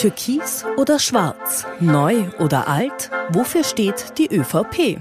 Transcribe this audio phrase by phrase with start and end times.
[0.00, 1.66] Türkis oder Schwarz?
[1.78, 3.10] Neu oder alt?
[3.32, 4.98] Wofür steht die ÖVP?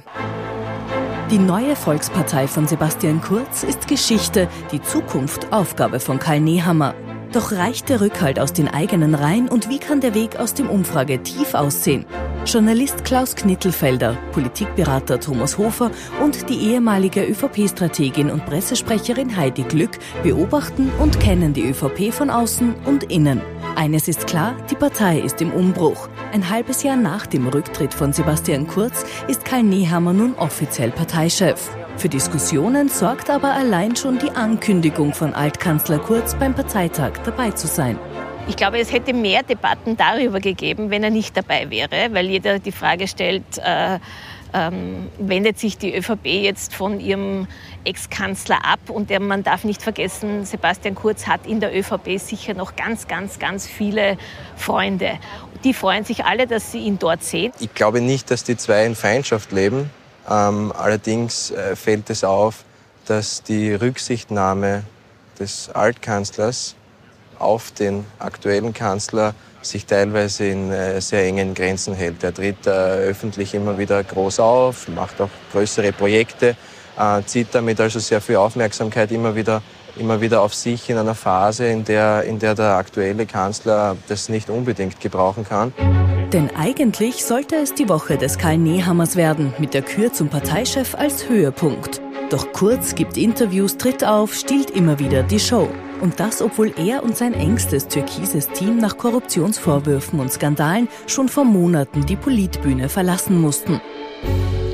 [1.32, 6.96] Die neue Volkspartei von Sebastian Kurz ist Geschichte, die Zukunft Aufgabe von Karl Nehammer.
[7.32, 10.70] Doch reicht der Rückhalt aus den eigenen Reihen und wie kann der Weg aus dem
[10.70, 12.06] Umfragetief aussehen?
[12.46, 20.92] Journalist Klaus Knittelfelder, Politikberater Thomas Hofer und die ehemalige ÖVP-Strategin und Pressesprecherin Heidi Glück beobachten
[21.00, 23.42] und kennen die ÖVP von außen und innen.
[23.76, 26.10] Eines ist klar, die Partei ist im Umbruch.
[26.34, 31.70] Ein halbes Jahr nach dem Rücktritt von Sebastian Kurz ist Karl Nehammer nun offiziell Parteichef.
[31.98, 37.68] Für Diskussionen sorgt aber allein schon die Ankündigung von Altkanzler Kurz beim Parteitag dabei zu
[37.68, 37.98] sein.
[38.48, 42.60] Ich glaube, es hätte mehr Debatten darüber gegeben, wenn er nicht dabei wäre, weil jeder
[42.60, 44.00] die Frage stellt, äh,
[44.54, 47.48] ähm, wendet sich die ÖVP jetzt von ihrem
[47.84, 48.90] Ex-Kanzler ab.
[48.90, 53.08] Und der, man darf nicht vergessen, Sebastian Kurz hat in der ÖVP sicher noch ganz,
[53.08, 54.18] ganz, ganz viele
[54.56, 55.20] Freunde.
[55.64, 57.52] Die freuen sich alle, dass sie ihn dort sehen.
[57.60, 59.90] Ich glaube nicht, dass die zwei in Feindschaft leben.
[60.30, 62.64] Ähm, allerdings äh, fällt es auf,
[63.06, 64.84] dass die Rücksichtnahme
[65.40, 66.76] des Altkanzlers
[67.40, 72.24] auf den aktuellen Kanzler sich teilweise in äh, sehr engen Grenzen hält.
[72.24, 76.56] Er tritt äh, öffentlich immer wieder groß auf, macht auch größere Projekte,
[77.00, 79.62] äh, zieht damit also sehr viel Aufmerksamkeit immer wieder,
[79.98, 84.30] immer wieder auf sich in einer Phase, in der, in der der aktuelle Kanzler das
[84.30, 85.74] nicht unbedingt gebrauchen kann.
[86.34, 90.94] Denn eigentlich sollte es die Woche des Karl Nehammers werden, mit der Kür zum Parteichef
[90.94, 92.02] als Höhepunkt.
[92.30, 95.68] Doch Kurz gibt Interviews, tritt auf, stiehlt immer wieder die Show.
[96.02, 101.46] Und das, obwohl er und sein engstes türkises Team nach Korruptionsvorwürfen und Skandalen schon vor
[101.46, 103.82] Monaten die Politbühne verlassen mussten.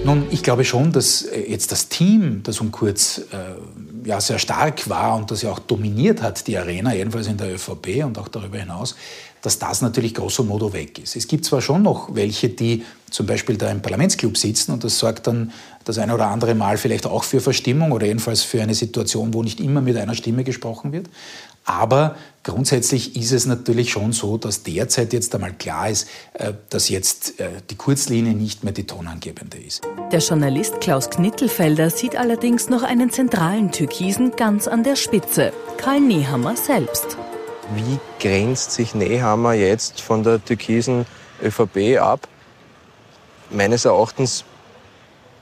[0.06, 4.38] Nun, ich glaube schon, dass äh, jetzt das Team, das um Kurz äh, ja sehr
[4.38, 8.20] stark war und das ja auch dominiert hat, die Arena, jedenfalls in der ÖVP und
[8.20, 8.95] auch darüber hinaus,
[9.42, 11.16] dass das natürlich grosso modo weg ist.
[11.16, 15.00] Es gibt zwar schon noch welche, die zum Beispiel da im Parlamentsclub sitzen und das
[15.00, 15.52] sorgt dann
[15.85, 19.41] das eine oder andere Mal vielleicht auch für Verstimmung oder jedenfalls für eine Situation, wo
[19.41, 21.09] nicht immer mit einer Stimme gesprochen wird.
[21.63, 26.88] Aber grundsätzlich ist es natürlich schon so, dass derzeit jetzt einmal klar ist, äh, dass
[26.88, 29.81] jetzt äh, die Kurzlinie nicht mehr die tonangebende ist.
[30.11, 36.00] Der Journalist Klaus Knittelfelder sieht allerdings noch einen zentralen Türkisen ganz an der Spitze, Karl
[36.00, 37.17] Nehammer selbst.
[37.73, 41.07] Wie grenzt sich Nehammer jetzt von der türkisen
[41.44, 42.27] ÖVP ab?
[43.50, 44.45] Meines Erachtens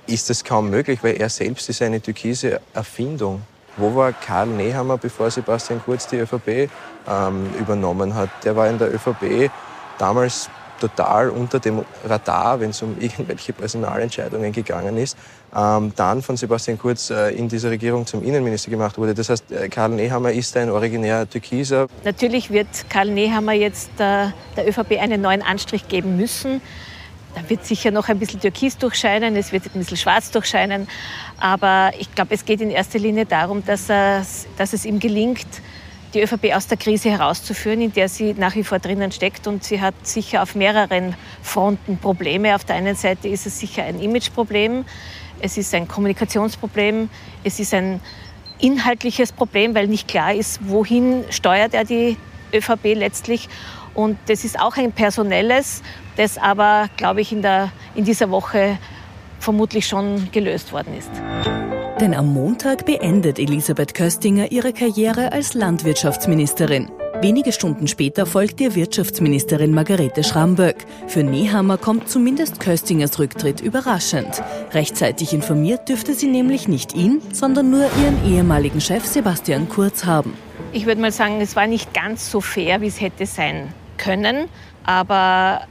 [0.07, 3.41] ist das kaum möglich, weil er selbst ist eine türkise Erfindung.
[3.77, 6.69] Wo war Karl Nehammer, bevor Sebastian Kurz die ÖVP
[7.07, 8.29] ähm, übernommen hat?
[8.43, 9.49] Der war in der ÖVP
[9.97, 15.17] damals total unter dem Radar, wenn es um irgendwelche Personalentscheidungen gegangen ist,
[15.55, 19.13] ähm, dann von Sebastian Kurz äh, in dieser Regierung zum Innenminister gemacht wurde.
[19.13, 21.87] Das heißt, äh, Karl Nehammer ist ein originärer Türkiser.
[22.03, 26.61] Natürlich wird Karl Nehammer jetzt äh, der ÖVP einen neuen Anstrich geben müssen.
[27.35, 30.87] Da wird sicher noch ein bisschen Türkis durchscheinen, es wird ein bisschen Schwarz durchscheinen.
[31.37, 34.25] Aber ich glaube, es geht in erster Linie darum, dass, er,
[34.57, 35.47] dass es ihm gelingt,
[36.13, 39.47] die ÖVP aus der Krise herauszuführen, in der sie nach wie vor drinnen steckt.
[39.47, 42.55] Und sie hat sicher auf mehreren Fronten Probleme.
[42.55, 44.85] Auf der einen Seite ist es sicher ein Imageproblem,
[45.39, 47.09] es ist ein Kommunikationsproblem,
[47.43, 47.99] es ist ein
[48.59, 52.17] inhaltliches Problem, weil nicht klar ist, wohin steuert er die
[52.53, 53.49] ÖVP letztlich.
[53.93, 55.81] Und das ist auch ein personelles,
[56.17, 58.77] das aber, glaube ich, in, der, in dieser Woche
[59.39, 61.11] vermutlich schon gelöst worden ist.
[61.99, 66.89] Denn am Montag beendet Elisabeth Köstinger ihre Karriere als Landwirtschaftsministerin.
[67.21, 70.85] Wenige Stunden später folgt ihr Wirtschaftsministerin Margarete Schramböck.
[71.07, 74.41] Für Nehammer kommt zumindest Köstingers Rücktritt überraschend.
[74.71, 80.33] Rechtzeitig informiert dürfte sie nämlich nicht ihn, sondern nur ihren ehemaligen Chef Sebastian Kurz haben.
[80.73, 84.49] Ich würde mal sagen, es war nicht ganz so fair, wie es hätte sein können.
[84.85, 85.61] Aber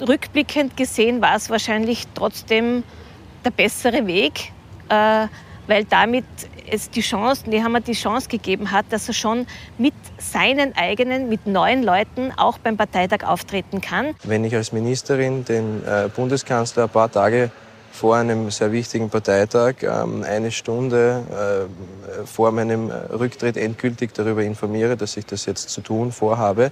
[0.00, 2.82] rückblickend gesehen war es wahrscheinlich trotzdem
[3.44, 4.52] der bessere Weg,
[4.88, 5.26] äh,
[5.66, 6.24] weil damit
[6.70, 9.46] es die Chance, die haben wir die Chance gegeben hat, dass er schon
[9.78, 14.14] mit seinen eigenen, mit neuen Leuten auch beim Parteitag auftreten kann.
[14.24, 17.50] Wenn ich als Ministerin den äh, Bundeskanzler ein paar Tage
[17.92, 21.68] vor einem sehr wichtigen Parteitag ähm, eine Stunde
[22.22, 26.70] äh, vor meinem Rücktritt endgültig darüber informiere, dass ich das jetzt zu tun vorhabe,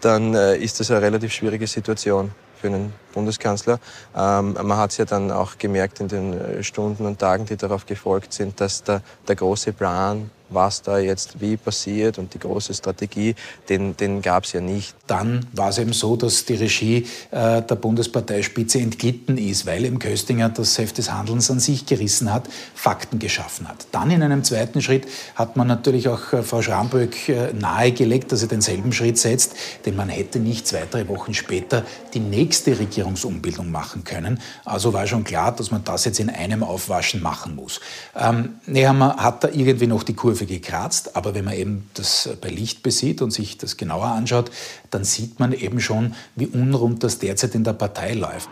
[0.00, 3.78] dann ist das eine relativ schwierige Situation für einen Bundeskanzler.
[4.16, 7.56] Ähm, man hat es ja dann auch gemerkt in den äh, Stunden und Tagen, die
[7.56, 12.38] darauf gefolgt sind, dass der, der große Plan was da jetzt wie passiert und die
[12.38, 13.34] große Strategie,
[13.68, 14.94] den, den gab es ja nicht.
[15.06, 19.98] Dann war es eben so, dass die Regie äh, der Bundesparteispitze entglitten ist, weil eben
[19.98, 23.86] Köstinger das Heft des Handelns an sich gerissen hat, Fakten geschaffen hat.
[23.92, 28.40] Dann in einem zweiten Schritt hat man natürlich auch äh, Frau Schramböck äh, nahegelegt, dass
[28.40, 29.54] sie denselben Schritt setzt,
[29.86, 31.84] denn man hätte nicht zwei, drei Wochen später
[32.14, 34.40] die nächste Regierungsumbildung machen können.
[34.64, 37.80] Also war schon klar, dass man das jetzt in einem Aufwaschen machen muss.
[38.16, 42.48] Ähm, Nehammer hat da irgendwie noch die Kurve gekratzt, aber wenn man eben das bei
[42.48, 44.50] Licht besieht und sich das genauer anschaut,
[44.90, 48.48] dann sieht man eben schon, wie unrund das derzeit in der Partei läuft.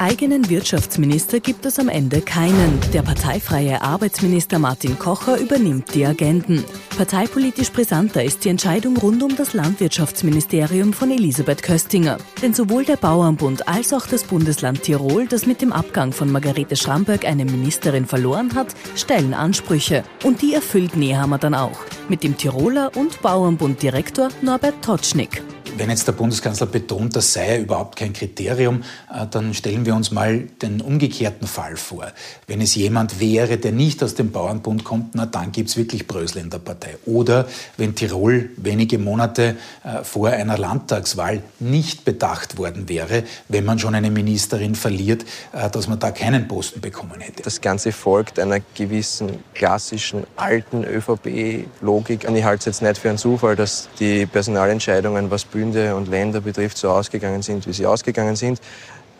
[0.00, 2.80] Eigenen Wirtschaftsminister gibt es am Ende keinen.
[2.94, 6.64] Der parteifreie Arbeitsminister Martin Kocher übernimmt die Agenten.
[6.96, 12.16] Parteipolitisch brisanter ist die Entscheidung rund um das Landwirtschaftsministerium von Elisabeth Köstinger.
[12.40, 16.76] Denn sowohl der Bauernbund als auch das Bundesland Tirol, das mit dem Abgang von Margarete
[16.76, 20.02] Schramberg eine Ministerin verloren hat, stellen Ansprüche.
[20.24, 21.78] Und die erfüllt Nehammer dann auch.
[22.08, 25.42] Mit dem Tiroler und Bauernbund-Direktor Norbert Totschnig.
[25.76, 28.82] Wenn jetzt der Bundeskanzler betont, das sei überhaupt kein Kriterium,
[29.12, 32.06] äh, dann stellen wir uns mal den umgekehrten Fall vor.
[32.46, 36.06] Wenn es jemand wäre, der nicht aus dem Bauernbund kommt, na dann gibt es wirklich
[36.06, 36.96] Brösel in der Partei.
[37.06, 37.46] Oder
[37.76, 43.94] wenn Tirol wenige Monate äh, vor einer Landtagswahl nicht bedacht worden wäre, wenn man schon
[43.94, 47.42] eine Ministerin verliert, äh, dass man da keinen Posten bekommen hätte.
[47.42, 52.26] Das Ganze folgt einer gewissen klassischen alten ÖVP-Logik.
[52.28, 55.94] Und ich halte es jetzt nicht für einen Zufall, dass die Personalentscheidungen, was Bühnen Bünde
[55.94, 58.60] und Länder betrifft, so ausgegangen sind, wie sie ausgegangen sind.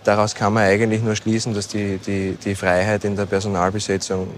[0.04, 4.28] Daraus kann man eigentlich nur schließen, dass die, die, die Freiheit in der Personalbesetzung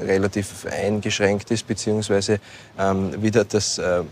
[0.00, 2.40] relativ eingeschränkt ist, beziehungsweise
[2.78, 4.02] ähm, wieder das äh,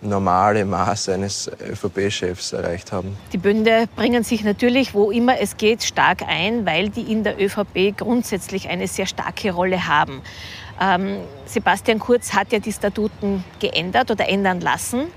[0.00, 3.16] normale Maß eines ÖVP-Chefs erreicht haben.
[3.34, 7.38] Die Bünde bringen sich natürlich, wo immer es geht, stark ein, weil die in der
[7.38, 10.22] ÖVP grundsätzlich eine sehr starke Rolle haben.
[10.80, 15.08] Ähm, Sebastian Kurz hat ja die Statuten geändert oder ändern lassen.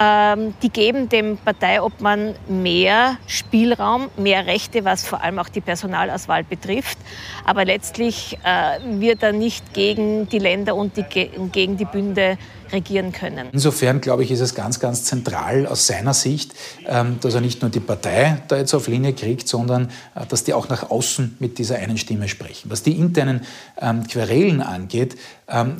[0.00, 6.44] Ähm, die geben dem Parteiobmann mehr Spielraum, mehr Rechte, was vor allem auch die Personalauswahl
[6.44, 6.98] betrifft.
[7.44, 11.04] Aber letztlich äh, wird er nicht gegen die Länder und, die,
[11.50, 12.38] gegen die Bünde
[12.70, 13.48] regieren können.
[13.52, 16.54] Insofern, glaube ich, ist es ganz, ganz zentral aus seiner Sicht,
[16.86, 20.44] ähm, dass er nicht nur die Partei da jetzt auf Linie kriegt, sondern äh, dass
[20.44, 22.70] die auch nach außen mit dieser einen Stimme sprechen.
[22.70, 23.40] Was die internen
[23.80, 25.16] ähm, Querelen angeht,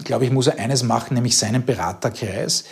[0.04, 2.64] glaube ich, muss er eines machen, nämlich seinen Beraterkreis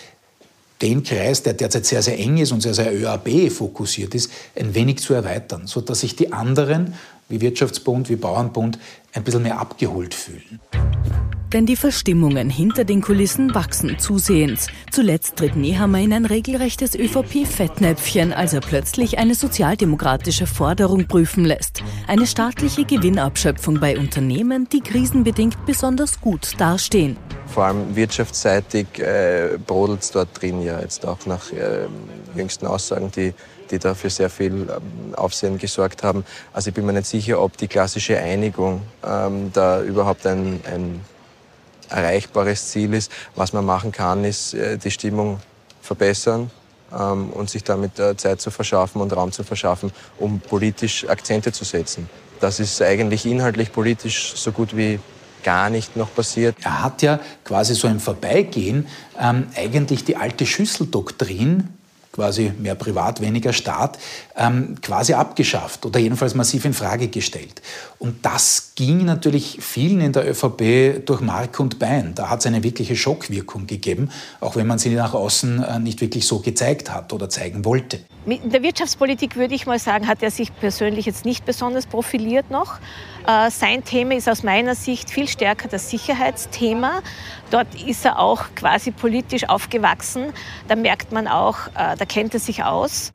[0.82, 4.74] den Kreis, der derzeit sehr, sehr eng ist und sehr, sehr ÖAB fokussiert ist, ein
[4.74, 6.94] wenig zu erweitern, sodass sich die anderen,
[7.28, 8.78] wie Wirtschaftsbund, wie Bauernbund,
[9.12, 10.60] ein bisschen mehr abgeholt fühlen.
[11.56, 14.66] Denn die Verstimmungen hinter den Kulissen wachsen zusehends.
[14.92, 21.82] Zuletzt tritt Nehammer in ein regelrechtes ÖVP-Fettnäpfchen, als er plötzlich eine sozialdemokratische Forderung prüfen lässt.
[22.08, 27.16] Eine staatliche Gewinnabschöpfung bei Unternehmen, die krisenbedingt besonders gut dastehen.
[27.46, 31.86] Vor allem wirtschaftsseitig äh, brodelt es dort drin ja jetzt auch nach äh,
[32.36, 33.32] jüngsten Aussagen, die
[33.70, 36.24] die dafür sehr viel ähm, Aufsehen gesorgt haben.
[36.52, 41.00] Also ich bin mir nicht sicher, ob die klassische Einigung ähm, da überhaupt ein, ein
[41.90, 43.10] erreichbares Ziel ist.
[43.34, 45.40] Was man machen kann, ist äh, die Stimmung
[45.80, 46.50] verbessern
[46.92, 51.52] ähm, und sich damit äh, Zeit zu verschaffen und Raum zu verschaffen, um politisch Akzente
[51.52, 52.08] zu setzen.
[52.40, 55.00] Das ist eigentlich inhaltlich politisch so gut wie
[55.42, 56.56] gar nicht noch passiert.
[56.62, 61.68] Er hat ja quasi so im Vorbeigehen ähm, eigentlich die alte Schüsseldoktrin
[62.16, 63.98] quasi mehr Privat, weniger Staat,
[64.36, 67.62] ähm, quasi abgeschafft oder jedenfalls massiv in Frage gestellt.
[67.98, 72.14] Und das ging natürlich vielen in der ÖVP durch Mark und Bein.
[72.14, 74.10] Da hat es eine wirkliche Schockwirkung gegeben,
[74.40, 78.00] auch wenn man sie nach außen äh, nicht wirklich so gezeigt hat oder zeigen wollte.
[78.26, 82.50] In der Wirtschaftspolitik würde ich mal sagen, hat er sich persönlich jetzt nicht besonders profiliert
[82.50, 82.80] noch.
[83.26, 87.02] Äh, sein Thema ist aus meiner Sicht viel stärker das Sicherheitsthema.
[87.50, 90.32] Dort ist er auch quasi politisch aufgewachsen.
[90.68, 93.10] Da merkt man auch, äh, da kennt er sich aus.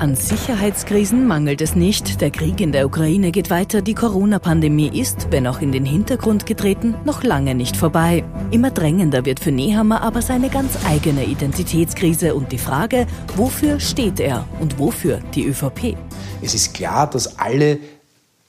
[0.00, 2.20] An Sicherheitskrisen mangelt es nicht.
[2.20, 3.80] Der Krieg in der Ukraine geht weiter.
[3.80, 8.24] Die Corona-Pandemie ist, wenn auch in den Hintergrund getreten, noch lange nicht vorbei.
[8.50, 13.06] Immer drängender wird für Nehammer aber seine ganz eigene Identitätskrise und die Frage,
[13.36, 15.96] wofür steht er und wofür die ÖVP?
[16.42, 17.78] Es ist klar, dass alle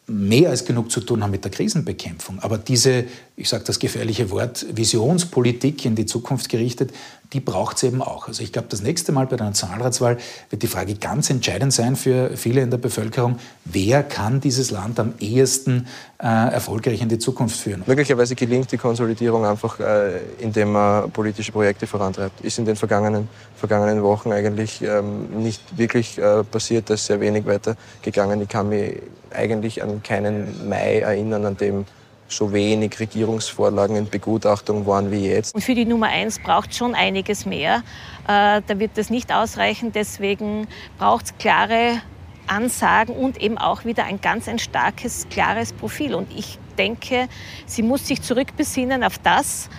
[0.07, 2.39] mehr als genug zu tun haben mit der Krisenbekämpfung.
[2.39, 6.91] Aber diese, ich sage das gefährliche Wort, Visionspolitik in die Zukunft gerichtet,
[7.33, 8.27] die braucht es eben auch.
[8.27, 10.17] Also ich glaube, das nächste Mal bei der Nationalratswahl
[10.51, 14.99] wird die Frage ganz entscheidend sein für viele in der Bevölkerung, wer kann dieses Land
[14.99, 15.87] am ehesten
[16.19, 17.83] äh, erfolgreich in die Zukunft führen.
[17.87, 22.41] Möglicherweise gelingt die Konsolidierung einfach, äh, indem man politische Projekte vorantreibt.
[22.41, 27.19] Ist in den vergangenen, vergangenen Wochen eigentlich ähm, nicht wirklich äh, passiert, da ist sehr
[27.19, 28.39] wenig weitergegangen.
[28.41, 29.01] Ich kann mich
[29.35, 31.85] eigentlich an keinen Mai erinnern, an dem
[32.27, 35.53] so wenig Regierungsvorlagen in Begutachtung waren wie jetzt.
[35.53, 37.83] Und für die Nummer eins braucht schon einiges mehr.
[38.27, 39.91] Äh, da wird das nicht ausreichen.
[39.91, 42.01] Deswegen braucht es klare
[42.47, 46.15] Ansagen und eben auch wieder ein ganz ein starkes, klares Profil.
[46.15, 47.27] Und ich denke,
[47.65, 49.69] sie muss sich zurückbesinnen auf das,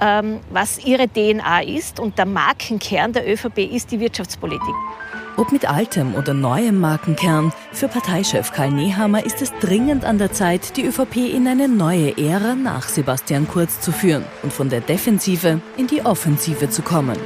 [0.00, 2.00] ähm, was ihre DNA ist.
[2.00, 4.74] Und der Markenkern der ÖVP ist die Wirtschaftspolitik.
[5.38, 10.32] Ob mit altem oder neuem Markenkern, für Parteichef Karl Nehammer ist es dringend an der
[10.32, 14.80] Zeit, die ÖVP in eine neue Ära nach Sebastian Kurz zu führen und von der
[14.80, 17.16] Defensive in die Offensive zu kommen.